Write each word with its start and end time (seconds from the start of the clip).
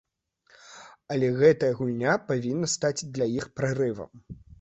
Але 1.15 1.27
гэтая 1.41 1.69
гульня 1.81 2.15
павінна 2.31 2.71
стаць 2.77 3.07
для 3.19 3.27
іх 3.37 3.45
прарывам. 3.59 4.11